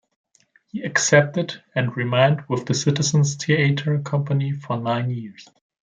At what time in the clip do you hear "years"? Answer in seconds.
5.11-5.47